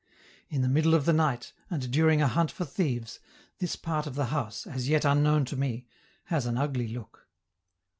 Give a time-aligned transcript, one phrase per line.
[0.49, 3.19] In the middle of the night, and during a hunt for thieves,
[3.59, 5.85] this part of the house, as yet unknown to me,
[6.23, 7.27] has an ugly look.